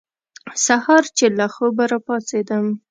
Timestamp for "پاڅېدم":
2.05-2.65